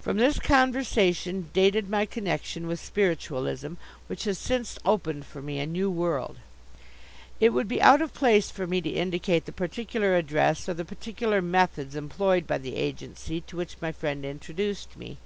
From 0.00 0.16
this 0.16 0.38
conversation 0.38 1.50
dated 1.52 1.90
my 1.90 2.06
connection 2.06 2.66
with 2.66 2.80
Spiritualism, 2.80 3.74
which 4.06 4.24
has 4.24 4.38
since 4.38 4.78
opened 4.86 5.26
for 5.26 5.42
me 5.42 5.58
a 5.60 5.66
new 5.66 5.90
world. 5.90 6.38
It 7.40 7.50
would 7.50 7.68
be 7.68 7.82
out 7.82 8.00
of 8.00 8.14
place 8.14 8.50
for 8.50 8.66
me 8.66 8.80
to 8.80 8.88
indicate 8.88 9.44
the 9.44 9.52
particular 9.52 10.16
address 10.16 10.66
or 10.66 10.72
the 10.72 10.86
particular 10.86 11.42
methods 11.42 11.94
employed 11.94 12.46
by 12.46 12.56
the 12.56 12.76
agency 12.76 13.42
to 13.42 13.56
which 13.58 13.76
my 13.82 13.92
Friend 13.92 14.24
introduced 14.24 14.96
me. 14.96 15.18